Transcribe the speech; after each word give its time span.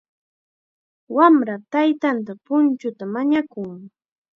Wamra 1.15 1.55
taytanta 1.71 2.31
punchuta 2.45 3.03
mañakun. 3.13 3.71